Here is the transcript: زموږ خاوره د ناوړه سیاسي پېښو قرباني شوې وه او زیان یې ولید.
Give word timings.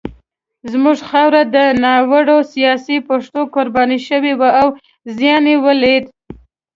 زموږ 0.71 0.97
خاوره 1.09 1.41
د 1.55 1.57
ناوړه 1.83 2.37
سیاسي 2.53 2.97
پېښو 3.07 3.41
قرباني 3.55 3.99
شوې 4.07 4.33
وه 4.39 4.49
او 4.61 4.67
زیان 5.17 5.43
یې 5.51 5.57
ولید. 5.65 6.05